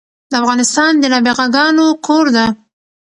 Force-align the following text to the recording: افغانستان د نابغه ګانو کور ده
افغانستان 0.39 0.91
د 0.99 1.03
نابغه 1.13 1.45
ګانو 1.55 1.87
کور 2.05 2.25
ده 2.35 2.45